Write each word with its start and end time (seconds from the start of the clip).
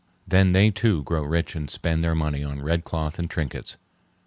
Then 0.27 0.53
they 0.53 0.71
too 0.71 1.03
grow 1.03 1.21
rich 1.21 1.55
and 1.55 1.69
spend 1.69 2.03
their 2.03 2.15
money 2.15 2.43
on 2.43 2.63
red 2.63 2.83
cloth 2.83 3.19
and 3.19 3.29
trinkets. 3.29 3.77